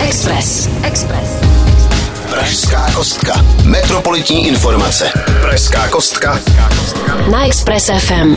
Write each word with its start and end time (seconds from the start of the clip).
Express. 0.00 0.68
Express. 0.82 1.30
Pražská 2.30 2.90
kostka. 2.94 3.44
Metropolitní 3.64 4.48
informace. 4.48 5.10
Pražská 5.40 5.88
kostka. 5.88 6.40
Na 7.30 7.46
Express 7.46 7.90
FM. 7.98 8.36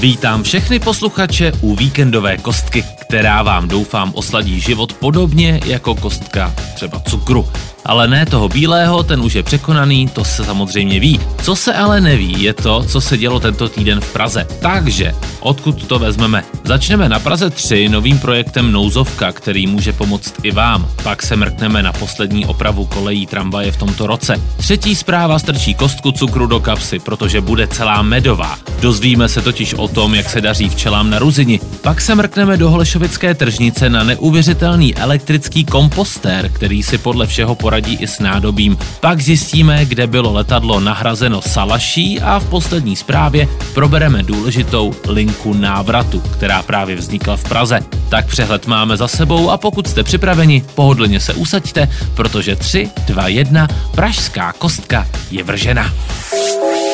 Vítám 0.00 0.42
všechny 0.42 0.78
posluchače 0.78 1.52
u 1.60 1.74
víkendové 1.74 2.36
kostky, 2.36 2.84
která 3.08 3.42
vám 3.42 3.68
doufám 3.68 4.12
osladí 4.14 4.60
život 4.60 4.92
podobně 4.92 5.60
jako 5.66 5.94
kostka 5.94 6.54
třeba 6.74 7.00
cukru. 7.00 7.48
Ale 7.86 8.08
ne 8.08 8.26
toho 8.26 8.48
bílého, 8.48 9.02
ten 9.02 9.20
už 9.20 9.34
je 9.34 9.42
překonaný, 9.42 10.08
to 10.08 10.24
se 10.24 10.44
samozřejmě 10.44 11.00
ví. 11.00 11.20
Co 11.42 11.56
se 11.56 11.74
ale 11.74 12.00
neví, 12.00 12.42
je 12.42 12.54
to, 12.54 12.84
co 12.88 13.00
se 13.00 13.18
dělo 13.18 13.40
tento 13.40 13.68
týden 13.68 14.00
v 14.00 14.12
Praze. 14.12 14.46
Takže, 14.62 15.14
odkud 15.40 15.86
to 15.86 15.98
vezmeme? 15.98 16.44
Začneme 16.64 17.08
na 17.08 17.18
Praze 17.18 17.50
3 17.50 17.88
novým 17.88 18.18
projektem 18.18 18.72
Nouzovka, 18.72 19.32
který 19.32 19.66
může 19.66 19.92
pomoct 19.92 20.34
i 20.42 20.50
vám. 20.50 20.88
Pak 21.02 21.22
se 21.22 21.36
mrkneme 21.36 21.82
na 21.82 21.92
poslední 21.92 22.46
opravu 22.46 22.86
kolejí 22.86 23.26
tramvaje 23.26 23.72
v 23.72 23.76
tomto 23.76 24.06
roce. 24.06 24.42
Třetí 24.56 24.94
zpráva 24.94 25.38
strčí 25.38 25.74
kostku 25.74 26.12
cukru 26.12 26.46
do 26.46 26.60
kapsy, 26.60 26.98
protože 26.98 27.40
bude 27.40 27.66
celá 27.66 28.02
medová. 28.02 28.58
Dozvíme 28.80 29.28
se 29.28 29.42
totiž 29.42 29.74
o 29.74 29.88
tom, 29.88 30.14
jak 30.14 30.30
se 30.30 30.40
daří 30.40 30.68
včelám 30.68 31.10
na 31.10 31.18
Ruzini. 31.18 31.60
Pak 31.80 32.00
se 32.00 32.14
mrkneme 32.14 32.56
do 32.56 32.70
Holešovické 33.04 33.34
tržnice 33.34 33.90
na 33.90 34.04
neuvěřitelný 34.04 34.96
elektrický 34.96 35.64
kompostér, 35.64 36.48
který 36.48 36.82
si 36.82 36.98
podle 36.98 37.26
všeho 37.26 37.54
poradí 37.54 37.74
poradí 37.74 37.94
i 37.94 38.06
s 38.06 38.18
nádobím. 38.18 38.78
Pak 39.00 39.20
zjistíme, 39.20 39.84
kde 39.84 40.06
bylo 40.06 40.32
letadlo 40.32 40.80
nahrazeno 40.80 41.42
salaší 41.42 42.20
a 42.20 42.38
v 42.38 42.48
poslední 42.48 42.96
zprávě 42.96 43.48
probereme 43.74 44.22
důležitou 44.22 44.94
linku 45.08 45.54
návratu, 45.54 46.20
která 46.20 46.62
právě 46.62 46.96
vznikla 46.96 47.36
v 47.36 47.44
Praze. 47.44 47.80
Tak 48.08 48.26
přehled 48.26 48.66
máme 48.66 48.96
za 48.96 49.08
sebou 49.08 49.50
a 49.50 49.56
pokud 49.56 49.86
jste 49.86 50.02
připraveni, 50.02 50.64
pohodlně 50.74 51.20
se 51.20 51.34
usaďte, 51.34 51.88
protože 52.14 52.56
3, 52.56 52.90
2, 53.06 53.28
1, 53.28 53.68
Pražská 53.94 54.52
kostka 54.52 55.08
je 55.30 55.44
vržena. 55.44 55.92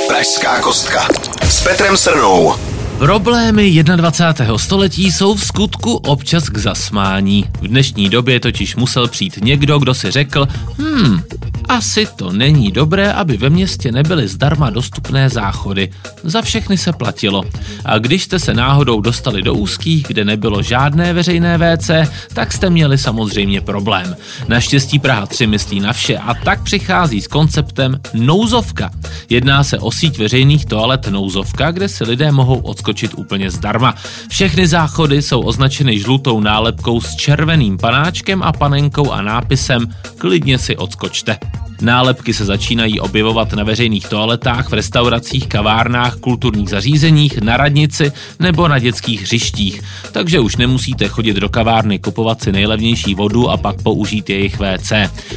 Pražská 0.08 0.60
kostka 0.60 1.08
s 1.42 1.62
Petrem 1.62 1.96
Srnou. 1.96 2.69
Problémy 3.00 3.82
21. 3.82 4.58
století 4.58 5.12
jsou 5.12 5.34
v 5.34 5.44
skutku 5.44 5.92
občas 5.94 6.48
k 6.48 6.58
zasmání. 6.58 7.44
V 7.60 7.68
dnešní 7.68 8.08
době 8.08 8.40
totiž 8.40 8.76
musel 8.76 9.08
přijít 9.08 9.38
někdo, 9.44 9.78
kdo 9.78 9.94
si 9.94 10.10
řekl, 10.10 10.48
hmm, 10.78 11.22
asi 11.68 12.06
to 12.16 12.32
není 12.32 12.70
dobré, 12.70 13.12
aby 13.12 13.36
ve 13.36 13.50
městě 13.50 13.92
nebyly 13.92 14.28
zdarma 14.28 14.70
dostupné 14.70 15.28
záchody. 15.28 15.90
Za 16.22 16.42
všechny 16.42 16.78
se 16.78 16.92
platilo. 16.92 17.42
A 17.84 17.98
když 17.98 18.24
jste 18.24 18.38
se 18.38 18.54
náhodou 18.54 19.00
dostali 19.00 19.42
do 19.42 19.54
úzkých, 19.54 20.06
kde 20.06 20.24
nebylo 20.24 20.62
žádné 20.62 21.12
veřejné 21.12 21.58
WC, 21.58 21.90
tak 22.34 22.52
jste 22.52 22.70
měli 22.70 22.98
samozřejmě 22.98 23.60
problém. 23.60 24.16
Naštěstí 24.48 24.98
Praha 24.98 25.26
3 25.26 25.46
myslí 25.46 25.80
na 25.80 25.92
vše 25.92 26.18
a 26.18 26.34
tak 26.34 26.62
přichází 26.62 27.20
s 27.20 27.26
konceptem 27.26 28.00
nouzovka. 28.14 28.90
Jedná 29.28 29.64
se 29.64 29.78
o 29.78 29.90
síť 29.92 30.18
veřejných 30.18 30.66
toalet 30.66 31.08
nouzovka, 31.08 31.70
kde 31.70 31.88
si 31.88 32.04
lidé 32.04 32.32
mohou 32.32 32.58
odskočit 32.58 32.89
úplně 33.14 33.50
zdarma. 33.50 33.94
Všechny 34.28 34.66
záchody 34.66 35.22
jsou 35.22 35.40
označeny 35.40 35.98
žlutou 35.98 36.40
nálepkou 36.40 37.00
s 37.00 37.16
červeným 37.16 37.78
panáčkem 37.78 38.42
a 38.42 38.52
panenkou 38.52 39.10
a 39.10 39.22
nápisem 39.22 39.86
klidně 40.18 40.58
si 40.58 40.76
odskočte. 40.76 41.38
Nálepky 41.80 42.34
se 42.34 42.44
začínají 42.44 43.00
objevovat 43.00 43.52
na 43.52 43.64
veřejných 43.64 44.08
toaletách, 44.08 44.68
v 44.68 44.72
restauracích, 44.72 45.46
kavárnách, 45.46 46.16
kulturních 46.16 46.68
zařízeních, 46.68 47.38
na 47.38 47.56
radnici 47.56 48.12
nebo 48.38 48.68
na 48.68 48.78
dětských 48.78 49.22
hřištích. 49.22 49.82
Takže 50.12 50.40
už 50.40 50.56
nemusíte 50.56 51.08
chodit 51.08 51.36
do 51.36 51.48
kavárny 51.48 51.98
kupovat 51.98 52.42
si 52.42 52.52
nejlevnější 52.52 53.14
vodu 53.14 53.50
a 53.50 53.56
pak 53.56 53.82
použít 53.82 54.30
jejich 54.30 54.58
WC. 54.60 54.92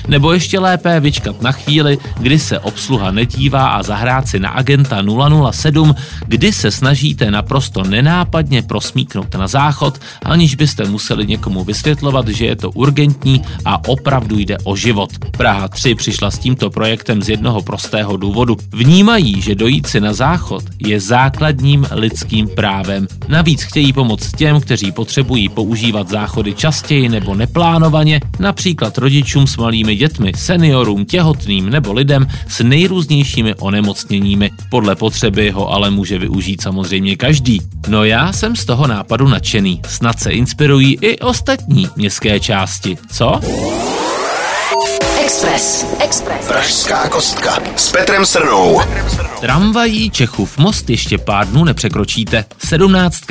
Nebo 0.07 0.33
ještě 0.33 0.59
lépe 0.59 0.99
vyčkat 0.99 1.41
na 1.41 1.51
chvíli, 1.51 1.97
kdy 2.19 2.39
se 2.39 2.59
obsluha 2.59 3.11
nedívá 3.11 3.67
a 3.67 3.83
zahrát 3.83 4.27
si 4.27 4.39
na 4.39 4.49
agenta 4.49 5.03
007, 5.51 5.95
kdy 6.27 6.53
se 6.53 6.71
snažíte 6.71 7.31
naprosto 7.31 7.83
nenápadně 7.83 8.61
prosmíknout 8.61 9.35
na 9.35 9.47
záchod, 9.47 9.99
aniž 10.21 10.55
byste 10.55 10.85
museli 10.85 11.27
někomu 11.27 11.63
vysvětlovat, 11.63 12.27
že 12.27 12.45
je 12.45 12.55
to 12.55 12.71
urgentní 12.71 13.41
a 13.65 13.87
opravdu 13.87 14.37
jde 14.37 14.57
o 14.63 14.75
život. 14.75 15.09
Praha 15.37 15.67
3 15.67 15.95
přišla 15.95 16.31
s 16.33 16.39
tímto 16.39 16.69
projektem 16.69 17.23
z 17.23 17.29
jednoho 17.29 17.61
prostého 17.61 18.17
důvodu. 18.17 18.57
Vnímají, 18.71 19.41
že 19.41 19.55
dojít 19.55 19.87
si 19.87 19.99
na 20.01 20.13
záchod 20.13 20.63
je 20.79 20.99
základním 20.99 21.87
lidským 21.91 22.47
právem. 22.47 23.07
Navíc 23.27 23.63
chtějí 23.63 23.93
pomoct 23.93 24.31
těm, 24.37 24.61
kteří 24.61 24.91
potřebují 24.91 25.49
používat 25.49 26.09
záchody 26.09 26.53
častěji 26.53 27.09
nebo 27.09 27.35
neplánovaně, 27.35 28.21
například 28.39 28.97
rodičům 28.97 29.47
s 29.47 29.57
malými 29.57 29.95
dětmi, 29.95 30.31
seniorům, 30.35 31.05
těhotným 31.05 31.69
nebo 31.69 31.93
lidem 31.93 32.27
s 32.47 32.63
nejrůznějšími 32.63 33.55
onemocněními. 33.55 34.51
Podle 34.69 34.95
potřeby 34.95 35.51
ho 35.51 35.69
ale 35.69 35.91
může 35.91 36.17
využít 36.19 36.61
samozřejmě 36.61 37.15
každý. 37.15 37.61
No 37.87 38.03
já 38.03 38.33
jsem 38.33 38.55
z 38.55 38.65
toho 38.65 38.87
nápadu 38.87 39.27
nadšený. 39.27 39.81
Snad 39.87 40.19
se 40.19 40.31
inspirují 40.31 40.97
i 41.01 41.19
ostatní 41.19 41.87
městské 41.95 42.39
části, 42.39 42.97
co? 43.11 43.39
Express. 45.23 45.85
Express. 45.99 46.47
Pražská 46.47 47.09
kostka 47.09 47.59
s 47.75 47.91
Petrem 47.91 48.25
Srnou. 48.25 48.81
Tramvají 49.41 50.09
Čechův 50.09 50.57
most 50.57 50.89
ještě 50.89 51.17
pár 51.17 51.47
dnů 51.47 51.63
nepřekročíte. 51.63 52.45
17, 52.65 53.21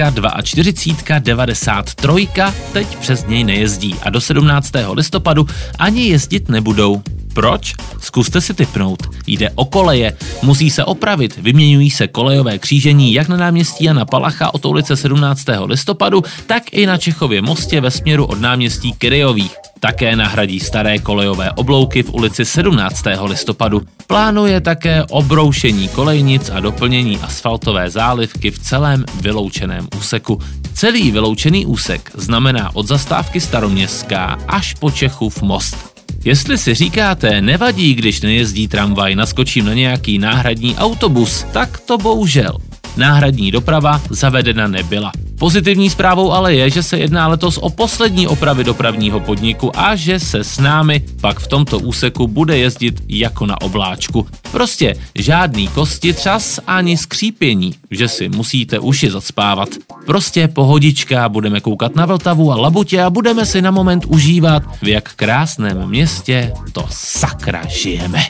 42, 0.43 1.19
93 1.19 2.29
teď 2.73 2.97
přes 2.97 3.27
něj 3.27 3.45
nejezdí 3.45 3.97
a 4.03 4.11
do 4.11 4.21
17. 4.21 4.71
listopadu 4.93 5.47
ani 5.79 6.09
jezdit 6.09 6.49
nebudou. 6.49 7.03
Proč? 7.35 7.75
Zkuste 8.01 8.41
si 8.41 8.55
typnout. 8.55 9.03
Jde 9.27 9.51
o 9.55 9.65
koleje. 9.65 10.17
Musí 10.43 10.71
se 10.71 10.85
opravit. 10.85 11.37
Vyměňují 11.37 11.91
se 11.91 12.09
kolejové 12.09 12.59
křížení 12.59 13.13
jak 13.13 13.29
na 13.29 13.37
náměstí 13.37 13.85
Jana 13.85 14.05
Palacha 14.05 14.55
od 14.55 14.65
ulice 14.65 14.97
17. 14.97 15.45
listopadu, 15.65 16.23
tak 16.47 16.63
i 16.73 16.87
na 16.87 16.99
Čechově 16.99 17.43
mostě 17.43 17.81
ve 17.81 17.91
směru 17.91 18.25
od 18.25 18.41
náměstí 18.41 18.93
Kyriových. 18.93 19.57
Také 19.81 20.17
nahradí 20.17 20.61
staré 20.61 20.99
kolejové 20.99 21.51
oblouky 21.51 22.03
v 22.03 22.15
ulici 22.15 22.45
17. 22.45 23.03
listopadu. 23.25 23.83
Plánuje 24.07 24.61
také 24.61 25.05
obroušení 25.11 25.89
kolejnic 25.89 26.51
a 26.51 26.61
doplnění 26.61 27.19
asfaltové 27.19 27.91
zálivky 27.91 28.51
v 28.51 28.59
celém 28.59 29.05
vyloučeném 29.21 29.89
úseku. 29.99 30.39
Celý 30.75 31.11
vyloučený 31.11 31.67
úsek 31.67 32.11
znamená 32.15 32.77
od 32.77 32.87
zastávky 32.87 33.41
Staroměstská 33.41 34.39
až 34.49 34.75
po 34.75 34.91
Čechův 34.91 35.43
most. 35.43 35.92
Jestli 36.25 36.59
si 36.59 36.75
říkáte, 36.75 37.41
nevadí, 37.41 37.95
když 37.95 38.21
nejezdí 38.21 38.69
tramvaj, 38.69 39.15
naskočím 39.15 39.65
na 39.65 39.75
nějaký 39.75 40.19
náhradní 40.19 40.77
autobus, 40.77 41.47
tak 41.53 41.81
to 41.81 41.99
bohužel. 41.99 42.59
Náhradní 42.97 43.51
doprava 43.51 44.03
zavedena 44.11 44.67
nebyla. 44.67 45.13
Pozitivní 45.43 45.91
zprávou 45.91 46.33
ale 46.33 46.55
je, 46.55 46.71
že 46.71 46.83
se 46.83 46.99
jedná 46.99 47.29
letos 47.29 47.59
o 47.59 47.71
poslední 47.71 48.29
opravy 48.29 48.65
dopravního 48.65 49.21
podniku 49.21 49.79
a 49.79 49.97
že 49.97 50.21
se 50.21 50.45
s 50.45 50.59
námi 50.59 51.03
pak 51.21 51.41
v 51.41 51.47
tomto 51.47 51.79
úseku 51.79 52.27
bude 52.27 52.59
jezdit 52.59 53.03
jako 53.09 53.47
na 53.47 53.61
obláčku. 53.61 54.27
Prostě 54.53 54.95
žádný 55.15 55.69
kosti 55.69 56.13
třas 56.13 56.61
ani 56.67 56.97
skřípění, 56.97 57.75
že 57.91 58.09
si 58.09 58.29
musíte 58.29 58.79
uši 58.79 59.11
zacpávat. 59.11 59.69
Prostě 60.07 60.49
pohodička, 60.49 61.29
budeme 61.29 61.61
koukat 61.61 61.97
na 61.97 62.07
Vltavu 62.07 62.53
a 62.53 62.57
Labutě 62.57 63.03
a 63.03 63.11
budeme 63.11 63.47
si 63.47 63.63
na 63.63 63.71
moment 63.71 64.05
užívat, 64.07 64.63
v 64.83 64.89
jak 64.89 65.13
krásném 65.13 65.89
městě 65.89 66.53
to 66.73 66.87
sakra 66.91 67.63
žijeme. 67.69 68.27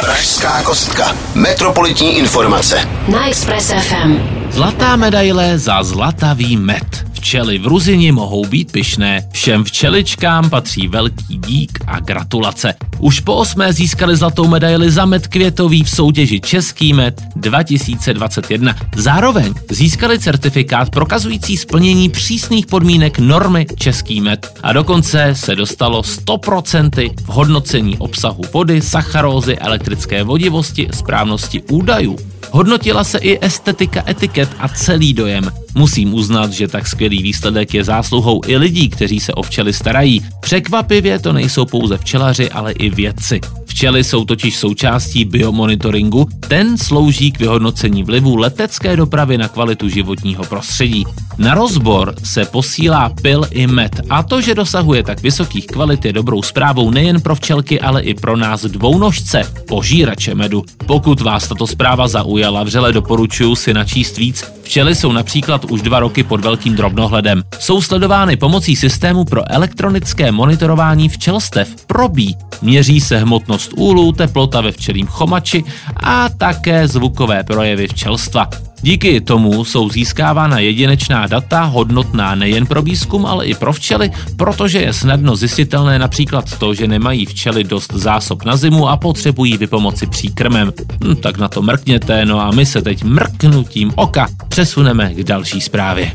Pražská 0.00 0.62
kostka. 0.62 1.16
Metropolitní 1.34 2.18
informace. 2.18 2.88
Na 3.08 3.28
Express 3.28 3.72
FM. 3.72 4.41
Zlatá 4.52 4.96
medaile 4.96 5.58
za 5.58 5.82
zlatavý 5.82 6.56
med. 6.56 6.84
Včely 7.12 7.58
v 7.58 7.66
Ruzini 7.66 8.12
mohou 8.12 8.46
být 8.46 8.72
pyšné. 8.72 9.28
Všem 9.32 9.64
včeličkám 9.64 10.50
patří 10.50 10.88
velký 10.88 11.38
dík 11.38 11.78
a 11.86 12.00
gratulace. 12.00 12.74
Už 12.98 13.20
po 13.20 13.34
osmé 13.34 13.72
získali 13.72 14.16
zlatou 14.16 14.48
medaili 14.48 14.90
za 14.90 15.04
med 15.04 15.26
květový 15.26 15.84
v 15.84 15.90
soutěži 15.90 16.40
Český 16.40 16.92
med 16.92 17.22
2021. 17.36 18.76
Zároveň 18.96 19.54
získali 19.70 20.18
certifikát 20.18 20.90
prokazující 20.90 21.56
splnění 21.56 22.08
přísných 22.08 22.66
podmínek 22.66 23.18
normy 23.18 23.66
Český 23.76 24.20
med. 24.20 24.52
A 24.62 24.72
dokonce 24.72 25.30
se 25.32 25.54
dostalo 25.54 26.02
100% 26.02 27.14
v 27.24 27.28
hodnocení 27.28 27.98
obsahu 27.98 28.42
vody, 28.52 28.80
sacharózy, 28.80 29.56
elektrické 29.56 30.22
vodivosti, 30.22 30.88
správnosti 30.92 31.62
údajů. 31.62 32.31
Hodnotila 32.52 33.04
se 33.04 33.18
i 33.18 33.38
estetika 33.40 34.04
etiket 34.08 34.48
a 34.58 34.68
celý 34.68 35.14
dojem. 35.14 35.61
Musím 35.74 36.14
uznat, 36.14 36.52
že 36.52 36.68
tak 36.68 36.86
skvělý 36.86 37.22
výsledek 37.22 37.74
je 37.74 37.84
zásluhou 37.84 38.40
i 38.46 38.56
lidí, 38.56 38.88
kteří 38.88 39.20
se 39.20 39.32
o 39.32 39.42
včely 39.42 39.72
starají. 39.72 40.22
Překvapivě 40.40 41.18
to 41.18 41.32
nejsou 41.32 41.64
pouze 41.64 41.98
včelaři, 41.98 42.50
ale 42.50 42.72
i 42.72 42.90
vědci. 42.90 43.40
Včely 43.66 44.04
jsou 44.04 44.24
totiž 44.24 44.56
součástí 44.56 45.24
biomonitoringu, 45.24 46.28
ten 46.48 46.78
slouží 46.78 47.32
k 47.32 47.38
vyhodnocení 47.38 48.02
vlivu 48.02 48.36
letecké 48.36 48.96
dopravy 48.96 49.38
na 49.38 49.48
kvalitu 49.48 49.88
životního 49.88 50.44
prostředí. 50.44 51.04
Na 51.38 51.54
rozbor 51.54 52.14
se 52.24 52.44
posílá 52.44 53.08
pil 53.22 53.46
i 53.50 53.66
med 53.66 54.00
a 54.10 54.22
to, 54.22 54.40
že 54.40 54.54
dosahuje 54.54 55.02
tak 55.02 55.22
vysokých 55.22 55.66
kvalit 55.66 56.04
je 56.04 56.12
dobrou 56.12 56.42
zprávou 56.42 56.90
nejen 56.90 57.20
pro 57.20 57.34
včelky, 57.34 57.80
ale 57.80 58.02
i 58.02 58.14
pro 58.14 58.36
nás 58.36 58.64
dvounožce, 58.64 59.52
požírače 59.68 60.34
medu. 60.34 60.64
Pokud 60.86 61.20
vás 61.20 61.48
tato 61.48 61.66
zpráva 61.66 62.08
zaujala, 62.08 62.62
vřele 62.62 62.92
doporučuji 62.92 63.56
si 63.56 63.74
načíst 63.74 64.18
víc. 64.18 64.44
Včely 64.62 64.94
jsou 64.94 65.12
například 65.12 65.61
už 65.64 65.82
dva 65.82 66.00
roky 66.00 66.22
pod 66.22 66.40
velkým 66.40 66.76
drobnohledem. 66.76 67.42
Jsou 67.58 67.82
sledovány 67.82 68.36
pomocí 68.36 68.76
systému 68.76 69.24
pro 69.24 69.52
elektronické 69.52 70.32
monitorování 70.32 71.08
včelstev 71.08 71.86
Probí. 71.86 72.36
Měří 72.62 73.00
se 73.00 73.18
hmotnost 73.18 73.72
úlů, 73.76 74.12
teplota 74.12 74.60
ve 74.60 74.72
včelím 74.72 75.06
chomači 75.06 75.64
a 75.96 76.28
také 76.28 76.88
zvukové 76.88 77.44
projevy 77.44 77.88
včelstva. 77.88 78.71
Díky 78.82 79.20
tomu 79.20 79.64
jsou 79.64 79.90
získávána 79.90 80.58
jedinečná 80.58 81.26
data, 81.26 81.62
hodnotná 81.62 82.34
nejen 82.34 82.66
pro 82.66 82.82
výzkum, 82.82 83.26
ale 83.26 83.46
i 83.46 83.54
pro 83.54 83.72
včely, 83.72 84.10
protože 84.36 84.78
je 84.80 84.92
snadno 84.92 85.36
zjistitelné 85.36 85.98
například 85.98 86.58
to, 86.58 86.74
že 86.74 86.86
nemají 86.86 87.26
včely 87.26 87.64
dost 87.64 87.92
zásob 87.94 88.44
na 88.44 88.56
zimu 88.56 88.88
a 88.88 88.96
potřebují 88.96 89.56
vypomoci 89.56 90.06
příkrmem. 90.06 90.72
Hm, 91.04 91.16
tak 91.16 91.38
na 91.38 91.48
to 91.48 91.62
mrkněte, 91.62 92.26
no 92.26 92.40
a 92.40 92.50
my 92.50 92.66
se 92.66 92.82
teď 92.82 93.04
mrknutím 93.04 93.92
oka 93.94 94.28
přesuneme 94.48 95.14
k 95.14 95.24
další 95.24 95.60
zprávě. 95.60 96.12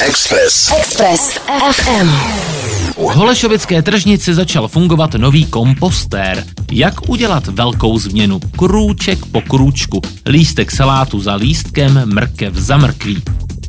Express. 0.00 0.72
Express 0.78 1.38
FM. 1.72 2.08
V 2.96 3.14
Holešovické 3.14 3.82
tržnici 3.82 4.34
začal 4.34 4.68
fungovat 4.68 5.14
nový 5.14 5.44
kompostér. 5.46 6.44
Jak 6.72 7.08
udělat 7.08 7.46
velkou 7.46 7.98
změnu? 7.98 8.40
Krůček 8.58 9.18
po 9.26 9.40
krůčku, 9.40 10.00
lístek 10.26 10.70
salátu 10.70 11.20
za 11.20 11.34
lístkem, 11.34 12.02
mrkev 12.04 12.54
za 12.54 12.76
mrkví. 12.76 13.22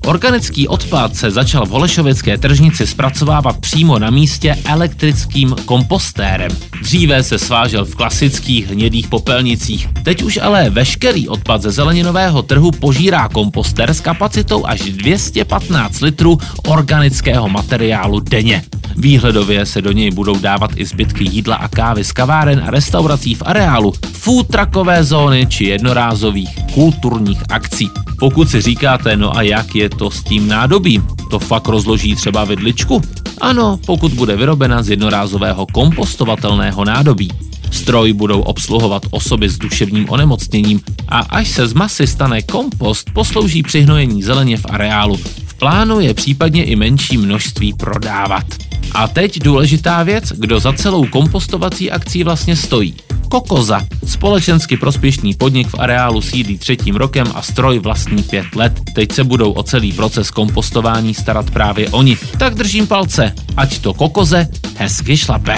Organický 0.06 0.68
odpad 0.68 1.16
se 1.16 1.31
začal 1.31 1.66
v 1.66 1.69
Holešovické 1.69 2.38
tržnici 2.38 2.88
zpracovávat 2.88 3.57
přímo 3.57 4.00
na 4.00 4.10
místě 4.10 4.56
elektrickým 4.66 5.56
kompostérem. 5.66 6.51
Dříve 6.81 7.24
se 7.24 7.40
svážel 7.40 7.86
v 7.86 7.96
klasických 7.96 8.68
hnědých 8.68 9.07
popelnicích, 9.07 9.88
teď 10.04 10.24
už 10.24 10.40
ale 10.42 10.69
veškerý 10.69 11.28
odpad 11.28 11.62
ze 11.62 11.72
zeleninového 11.72 12.42
trhu 12.42 12.72
požírá 12.72 13.28
kompostér 13.28 13.94
s 13.94 14.01
kapacitou 14.01 14.66
až 14.66 14.80
215 14.80 16.01
litrů 16.01 16.38
organického 16.68 17.50
materiálu 17.50 18.19
denně. 18.19 18.63
Výhledově 19.00 19.66
se 19.66 19.81
do 19.81 19.92
něj 19.92 20.12
budou 20.12 20.40
dávat 20.40 20.72
i 20.75 20.86
zbytky 20.86 21.24
jídla 21.24 21.56
a 21.56 21.68
kávy 21.68 22.04
z 22.04 22.12
kaváren 22.12 22.63
a 22.68 22.72
restaurací 22.72 23.36
v 23.36 23.44
areálu, 23.46 23.94
food 24.13 24.48
truckové 24.48 25.04
zóny 25.04 25.48
či 25.50 25.66
jednorázových 25.66 26.50
kulturních 26.74 27.44
akcí. 27.50 27.90
Pokud 28.19 28.50
si 28.50 28.62
říkáte, 28.62 29.18
no 29.18 29.38
a 29.38 29.42
jak 29.42 29.75
je 29.75 29.90
to 29.90 30.12
s 30.12 30.24
tím 30.24 30.48
nádobím, 30.48 31.07
to 31.30 31.40
fakt 31.40 31.68
rozloží 31.68 32.16
třeba 32.16 32.46
vidličku? 32.46 33.01
Ano, 33.42 33.80
pokud 33.86 34.13
bude 34.13 34.36
vyrobena 34.36 34.84
z 34.84 34.90
jednorázového 34.90 35.66
kompostovatelného 35.66 36.86
nádobí. 36.86 37.31
Stroj 37.72 38.13
budou 38.13 38.42
obsluhovat 38.42 39.04
osoby 39.12 39.50
s 39.50 39.57
duševním 39.57 40.10
onemocněním 40.10 40.81
a 41.07 41.19
až 41.19 41.48
se 41.48 41.68
z 41.68 41.74
masy 41.74 42.07
stane 42.07 42.42
kompost, 42.42 43.10
poslouží 43.13 43.63
při 43.63 43.81
hnojení 43.81 44.24
zeleně 44.24 44.57
v 44.57 44.66
areálu. 44.69 45.19
V 45.59 45.67
plánu 45.67 46.00
je 46.00 46.13
případně 46.13 46.63
i 46.63 46.75
menší 46.75 47.17
množství 47.17 47.73
prodávat. 47.73 48.45
A 48.91 49.07
teď 49.07 49.39
důležitá 49.39 50.03
věc, 50.03 50.23
kdo 50.31 50.59
za 50.59 50.73
celou 50.73 51.06
kompostovací 51.06 51.91
akcí 51.91 52.23
vlastně 52.23 52.56
stojí. 52.56 52.95
Kokoza, 53.29 53.81
společensky 54.06 54.77
prospěšný 54.77 55.33
podnik 55.33 55.67
v 55.67 55.79
areálu 55.79 56.21
sídlí 56.21 56.57
třetím 56.57 56.95
rokem 56.95 57.27
a 57.35 57.41
stroj 57.41 57.79
vlastní 57.79 58.23
pět 58.23 58.56
let. 58.56 58.81
Teď 58.95 59.11
se 59.11 59.23
budou 59.23 59.51
o 59.51 59.63
celý 59.63 59.94
proces 59.94 60.31
kompostování 60.31 61.13
starat 61.13 61.51
právě 61.51 61.89
oni. 61.89 62.17
Tak 62.38 62.55
držím 62.55 62.88
palce, 62.88 63.35
ať 63.57 63.79
to 63.79 63.94
kokoze 63.94 64.47
hezky 64.75 65.17
šlape. 65.17 65.55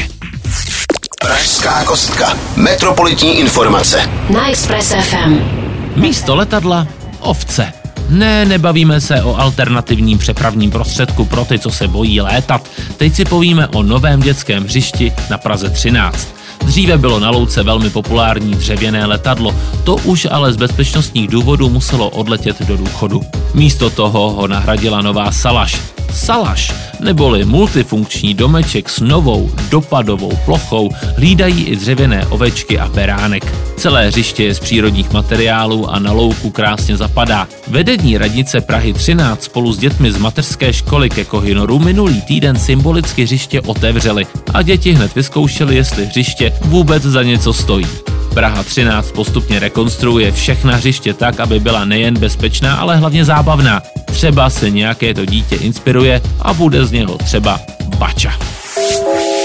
Pražská 1.22 1.84
kostka. 1.84 2.38
Metropolitní 2.56 3.40
informace. 3.40 4.10
Na 4.30 4.50
Express 4.50 4.94
FM. 5.10 5.40
Místo 5.96 6.36
letadla 6.36 6.88
ovce. 7.20 7.81
Ne, 8.12 8.46
nebavíme 8.46 9.02
se 9.02 9.24
o 9.24 9.36
alternativním 9.36 10.18
přepravním 10.18 10.72
prostředku 10.72 11.26
pro 11.26 11.46
ty, 11.46 11.60
co 11.60 11.70
se 11.70 11.88
bojí 11.88 12.22
létat. 12.22 12.70
Teď 12.98 13.14
si 13.16 13.26
povíme 13.26 13.68
o 13.68 13.84
novém 13.84 14.20
dětském 14.20 14.64
hřišti 14.64 15.14
na 15.30 15.38
Praze 15.38 15.70
13. 15.70 16.36
Dříve 16.66 16.98
bylo 16.98 17.20
na 17.20 17.30
louce 17.30 17.64
velmi 17.64 17.90
populární 17.90 18.54
dřevěné 18.54 19.06
letadlo, 19.06 19.56
to 19.84 19.96
už 19.96 20.28
ale 20.32 20.54
z 20.54 20.56
bezpečnostních 20.56 21.28
důvodů 21.28 21.70
muselo 21.70 22.10
odletět 22.10 22.62
do 22.62 22.78
důchodu. 22.78 23.22
Místo 23.54 23.90
toho 23.90 24.32
ho 24.32 24.48
nahradila 24.48 25.02
nová 25.02 25.32
Salaš. 25.32 25.82
Salaš, 26.14 26.74
neboli 27.00 27.46
multifunkční 27.46 28.34
domeček 28.34 28.90
s 28.90 29.00
novou 29.00 29.52
dopadovou 29.70 30.32
plochou, 30.46 30.90
hlídají 31.18 31.64
i 31.64 31.76
dřevěné 31.76 32.26
ovečky 32.26 32.80
a 32.80 32.90
beránek. 32.90 33.54
Celé 33.78 34.08
hřiště 34.08 34.44
je 34.44 34.56
z 34.56 34.60
přírodních 34.60 35.12
materiálů 35.12 35.90
a 35.90 36.00
na 36.00 36.12
louku 36.12 36.50
krásně 36.50 36.98
zapadá. 36.98 37.48
Vedení 37.68 38.18
radnice 38.18 38.62
Prahy 38.62 38.94
13 38.94 39.44
spolu 39.44 39.74
s 39.74 39.78
dětmi 39.78 40.12
z 40.12 40.18
mateřské 40.18 40.74
školy 40.74 41.10
ke 41.10 41.26
Kohinoru 41.26 41.80
minulý 41.80 42.22
týden 42.22 42.60
symbolicky 42.60 43.24
hřiště 43.24 43.62
otevřeli 43.62 44.28
a 44.54 44.62
děti 44.62 44.92
hned 44.92 45.16
vyzkoušeli, 45.16 45.76
jestli 45.76 46.06
hřiště 46.06 46.54
vůbec 46.62 47.04
za 47.04 47.24
něco 47.24 47.54
stojí. 47.54 48.11
Praha 48.34 48.64
13 48.64 49.12
postupně 49.12 49.60
rekonstruuje 49.60 50.32
všechna 50.32 50.76
hřiště 50.76 51.14
tak, 51.14 51.40
aby 51.40 51.60
byla 51.60 51.86
nejen 51.86 52.20
bezpečná, 52.20 52.76
ale 52.76 52.98
hlavně 52.98 53.26
zábavná. 53.26 53.82
Třeba 54.06 54.50
se 54.50 54.70
nějaké 54.70 55.14
to 55.14 55.26
dítě 55.26 55.56
inspiruje 55.56 56.22
a 56.42 56.54
bude 56.54 56.86
z 56.86 56.92
něho 56.92 57.18
třeba 57.18 57.60
bača. 57.98 58.34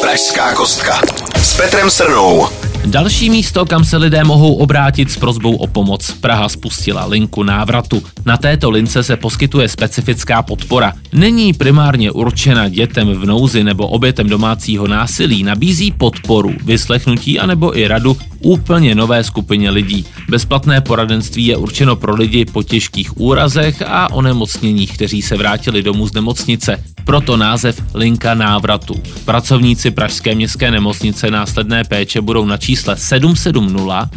Pražská 0.01 0.55
kostka. 0.55 1.01
S 1.37 1.57
Petrem 1.57 1.91
Srnou. 1.91 2.49
Další 2.87 3.31
místo, 3.31 3.67
kam 3.67 3.85
se 3.85 3.97
lidé 3.97 4.25
mohou 4.25 4.55
obrátit 4.55 5.11
s 5.11 5.17
prozbou 5.17 5.57
o 5.57 5.67
pomoc. 5.67 6.11
Praha 6.21 6.49
spustila 6.49 7.07
linku 7.07 7.43
návratu. 7.43 8.03
Na 8.25 8.37
této 8.37 8.71
lince 8.71 9.03
se 9.03 9.17
poskytuje 9.17 9.69
specifická 9.69 10.43
podpora. 10.43 10.93
Není 11.13 11.53
primárně 11.53 12.11
určena 12.11 12.69
dětem 12.69 13.09
v 13.09 13.27
nouzi 13.27 13.65
nebo 13.65 13.87
obětem 13.89 14.29
domácího 14.29 14.87
násilí, 14.87 15.43
nabízí 15.43 15.91
podporu, 15.91 16.55
vyslechnutí 16.65 17.39
anebo 17.39 17.79
i 17.79 17.89
radu 17.89 18.17
úplně 18.41 18.95
nové 18.95 19.25
skupině 19.25 19.71
lidí. 19.71 20.07
Bezplatné 20.29 20.81
poradenství 20.81 21.47
je 21.47 21.57
určeno 21.57 21.97
pro 21.97 22.15
lidi 22.15 22.45
po 22.45 22.63
těžkých 22.63 23.21
úrazech 23.21 23.83
a 23.87 24.13
onemocněních, 24.13 24.95
kteří 24.95 25.23
se 25.23 25.37
vrátili 25.37 25.83
domů 25.83 26.09
z 26.09 26.13
nemocnice. 26.13 26.85
Proto 27.05 27.37
název 27.37 27.83
Linka 27.95 28.35
návratu. 28.35 28.95
Pracovníci 29.25 29.91
Pražské 29.91 30.35
městské 30.35 30.71
nemocnice 30.71 31.31
následné 31.31 31.85
péče 31.85 32.21
budou 32.21 32.45
na 32.45 32.57
čísle 32.77 32.97
770 32.97 34.09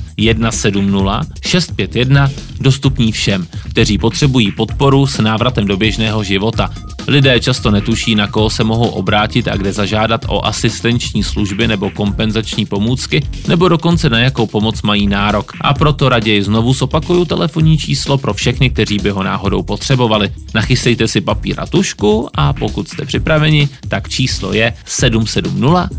170 0.52 1.28
651 1.42 2.30
dostupní 2.62 3.12
všem, 3.12 3.48
kteří 3.70 3.98
potřebují 3.98 4.52
podporu 4.52 5.08
s 5.08 5.18
návratem 5.18 5.66
do 5.68 5.78
běžného 5.78 6.24
života. 6.24 6.74
Lidé 7.10 7.40
často 7.40 7.72
netuší, 7.72 8.16
na 8.16 8.28
koho 8.28 8.50
se 8.50 8.64
mohou 8.64 8.88
obrátit 8.88 9.48
a 9.48 9.56
kde 9.56 9.74
zažádat 9.74 10.26
o 10.28 10.46
asistenční 10.46 11.24
služby 11.24 11.68
nebo 11.68 11.90
kompenzační 11.90 12.66
pomůcky, 12.66 13.26
nebo 13.48 13.70
dokonce 13.70 14.10
na 14.10 14.20
jakou 14.20 14.48
pomoc 14.48 14.82
mají 14.82 15.08
nárok. 15.08 15.54
A 15.62 15.74
proto 15.74 16.10
raději 16.10 16.44
znovu 16.44 16.74
zopakuju 16.74 17.26
telefonní 17.26 17.78
číslo 17.78 18.18
pro 18.18 18.34
všechny, 18.34 18.70
kteří 18.70 18.98
by 18.98 19.10
ho 19.10 19.24
náhodou 19.24 19.64
potřebovali. 19.64 20.32
Nachystejte 20.54 21.08
si 21.08 21.22
papír 21.22 21.56
a 21.58 21.66
tušku 21.66 22.30
a 22.34 22.54
pokud 22.54 22.90
jste 22.90 23.06
připraveni, 23.06 23.70
tak 23.88 24.10
číslo 24.10 24.54
je 24.54 24.74
770 24.86 25.90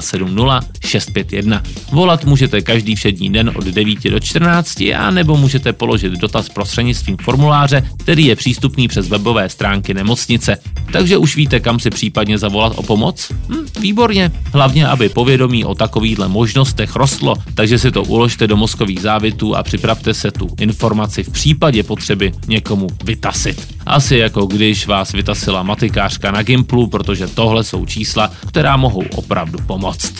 170 0.00 0.64
651. 0.84 1.62
Volat 1.92 2.24
můžete 2.24 2.62
každý 2.62 2.94
všední 2.94 3.32
den 3.32 3.52
od 3.56 3.64
9 3.64 4.04
do 4.10 4.20
14 4.20 4.80
a 4.80 5.10
nebo 5.10 5.36
můžete 5.36 5.72
položit 5.72 6.12
dotaz 6.12 6.48
prostřednictvím 6.48 7.16
formuláře, 7.16 7.88
který 7.98 8.26
je 8.26 8.36
přístupný 8.36 8.88
přes 8.88 9.08
webové 9.08 9.48
stránky 9.48 9.94
nemocnice. 9.94 10.53
Takže 10.92 11.16
už 11.16 11.36
víte, 11.36 11.60
kam 11.60 11.80
si 11.80 11.90
případně 11.90 12.38
zavolat 12.38 12.72
o 12.76 12.82
pomoc? 12.82 13.32
Hm, 13.48 13.66
výborně. 13.80 14.30
Hlavně, 14.52 14.86
aby 14.86 15.08
povědomí 15.08 15.64
o 15.64 15.74
takovýchhle 15.74 16.28
možnostech 16.28 16.96
rostlo, 16.96 17.34
takže 17.54 17.78
si 17.78 17.90
to 17.90 18.02
uložte 18.02 18.46
do 18.46 18.56
mozkových 18.56 19.00
závitů 19.00 19.56
a 19.56 19.62
připravte 19.62 20.14
se 20.14 20.30
tu 20.30 20.48
informaci 20.58 21.22
v 21.22 21.30
případě 21.30 21.82
potřeby 21.82 22.32
někomu 22.46 22.86
vytasit. 23.04 23.68
Asi 23.86 24.16
jako 24.16 24.46
když 24.46 24.86
vás 24.86 25.12
vytasila 25.12 25.62
matikářka 25.62 26.30
na 26.30 26.42
Gimplu, 26.42 26.86
protože 26.86 27.26
tohle 27.26 27.64
jsou 27.64 27.86
čísla, 27.86 28.30
která 28.46 28.76
mohou 28.76 29.02
opravdu 29.16 29.58
pomoct. 29.66 30.12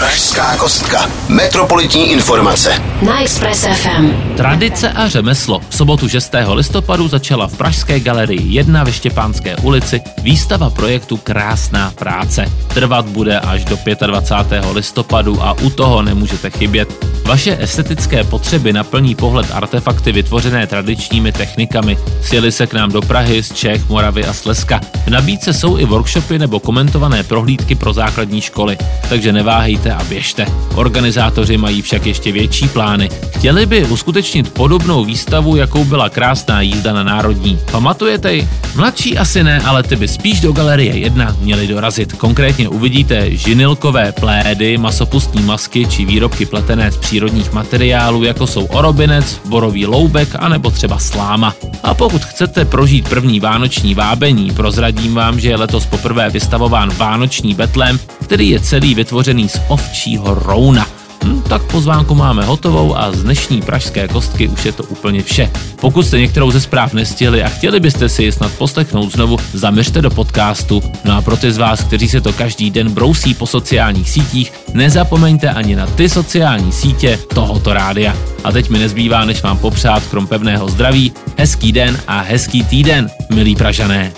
Pražská 0.00 0.56
kostka. 0.56 1.10
Metropolitní 1.28 2.12
informace. 2.12 2.82
Na 3.02 3.22
Express 3.22 3.66
FM. 3.72 4.34
Tradice 4.36 4.90
a 4.90 5.08
řemeslo. 5.08 5.60
V 5.68 5.76
sobotu 5.76 6.08
6. 6.08 6.34
listopadu 6.52 7.08
začala 7.08 7.48
v 7.48 7.56
Pražské 7.56 8.00
galerii 8.00 8.42
1 8.44 8.84
ve 8.84 8.92
Štěpánské 8.92 9.56
ulici 9.56 10.00
výstava 10.22 10.70
projektu 10.70 11.16
Krásná 11.16 11.90
práce. 11.90 12.46
Trvat 12.74 13.06
bude 13.06 13.40
až 13.40 13.64
do 13.64 13.78
25. 14.06 14.64
listopadu 14.72 15.42
a 15.42 15.52
u 15.52 15.70
toho 15.70 16.02
nemůžete 16.02 16.50
chybět. 16.50 17.04
Vaše 17.26 17.56
estetické 17.60 18.24
potřeby 18.24 18.72
naplní 18.72 19.14
pohled 19.14 19.46
artefakty 19.52 20.12
vytvořené 20.12 20.66
tradičními 20.66 21.32
technikami. 21.32 21.98
Sjeli 22.22 22.52
se 22.52 22.66
k 22.66 22.74
nám 22.74 22.92
do 22.92 23.02
Prahy 23.02 23.42
z 23.42 23.52
Čech, 23.52 23.88
Moravy 23.88 24.24
a 24.24 24.32
Slezska. 24.32 24.80
V 25.06 25.10
nabídce 25.10 25.52
jsou 25.52 25.78
i 25.78 25.84
workshopy 25.84 26.38
nebo 26.38 26.60
komentované 26.60 27.22
prohlídky 27.22 27.74
pro 27.74 27.92
základní 27.92 28.40
školy, 28.40 28.78
takže 29.08 29.32
neváhejte 29.32 29.89
a 29.94 30.04
běžte. 30.04 30.46
Organizátoři 30.74 31.56
mají 31.56 31.82
však 31.82 32.06
ještě 32.06 32.32
větší 32.32 32.68
plány. 32.68 33.08
Chtěli 33.30 33.66
by 33.66 33.84
uskutečnit 33.84 34.52
podobnou 34.52 35.04
výstavu, 35.04 35.56
jakou 35.56 35.84
byla 35.84 36.08
krásná 36.08 36.60
jízda 36.60 36.92
na 36.92 37.02
Národní. 37.02 37.58
Pamatujete 37.72 38.34
ji? 38.34 38.48
Mladší 38.76 39.18
asi 39.18 39.44
ne, 39.44 39.60
ale 39.60 39.82
ty 39.82 39.96
by 39.96 40.08
spíš 40.08 40.40
do 40.40 40.52
Galerie 40.52 40.98
1 40.98 41.36
měli 41.40 41.66
dorazit. 41.66 42.12
Konkrétně 42.12 42.68
uvidíte 42.68 43.36
žinilkové 43.36 44.12
plédy, 44.12 44.78
masopustní 44.78 45.42
masky 45.42 45.86
či 45.86 46.04
výrobky 46.04 46.46
pletené 46.46 46.92
z 46.92 46.96
přírodních 46.96 47.52
materiálů, 47.52 48.24
jako 48.24 48.46
jsou 48.46 48.64
orobinec, 48.64 49.40
borový 49.48 49.86
loubek 49.86 50.28
a 50.38 50.48
nebo 50.48 50.70
třeba 50.70 50.98
sláma. 50.98 51.54
A 51.82 51.94
pokud 51.94 52.24
chcete 52.24 52.64
prožít 52.64 53.08
první 53.08 53.40
vánoční 53.40 53.94
vábení, 53.94 54.50
prozradím 54.50 55.14
vám, 55.14 55.40
že 55.40 55.48
je 55.48 55.56
letos 55.56 55.86
poprvé 55.86 56.30
vystavován 56.30 56.90
vánoční 56.90 57.54
betlém, 57.54 57.98
který 58.30 58.50
je 58.50 58.60
celý 58.60 58.94
vytvořený 58.94 59.48
z 59.48 59.60
ovčího 59.68 60.34
rouna. 60.34 60.86
Hm, 61.24 61.42
tak 61.42 61.62
pozvánku 61.62 62.14
máme 62.14 62.44
hotovou 62.44 62.96
a 62.96 63.12
z 63.12 63.22
dnešní 63.22 63.62
pražské 63.62 64.08
kostky 64.08 64.48
už 64.48 64.64
je 64.64 64.72
to 64.72 64.82
úplně 64.82 65.22
vše. 65.22 65.50
Pokud 65.80 66.02
jste 66.02 66.18
některou 66.18 66.50
ze 66.50 66.60
zpráv 66.60 66.92
nestihli 66.92 67.42
a 67.42 67.48
chtěli 67.48 67.80
byste 67.80 68.08
si 68.08 68.22
ji 68.22 68.32
snad 68.32 68.52
poslechnout 68.52 69.12
znovu, 69.12 69.36
zaměřte 69.52 70.02
do 70.02 70.10
podcastu. 70.10 70.82
No 71.04 71.16
a 71.16 71.22
pro 71.22 71.36
ty 71.36 71.52
z 71.52 71.58
vás, 71.58 71.84
kteří 71.84 72.08
se 72.08 72.20
to 72.20 72.32
každý 72.32 72.70
den 72.70 72.90
brousí 72.90 73.34
po 73.34 73.46
sociálních 73.46 74.10
sítích, 74.10 74.52
nezapomeňte 74.74 75.50
ani 75.50 75.76
na 75.76 75.86
ty 75.86 76.08
sociální 76.08 76.72
sítě 76.72 77.18
tohoto 77.34 77.72
rádia. 77.72 78.16
A 78.44 78.52
teď 78.52 78.70
mi 78.70 78.78
nezbývá, 78.78 79.24
než 79.24 79.42
vám 79.42 79.58
popřát 79.58 80.06
krom 80.06 80.26
pevného 80.26 80.68
zdraví, 80.68 81.12
hezký 81.38 81.72
den 81.72 82.00
a 82.06 82.20
hezký 82.20 82.64
týden, 82.64 83.10
milí 83.34 83.56
Pražané. 83.56 84.12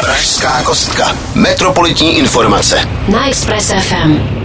Pražská 0.00 0.62
kostka. 0.62 1.16
Metropolitní 1.34 2.18
informace. 2.18 2.88
Na 3.08 3.28
Express 3.28 3.72
FM. 3.80 4.43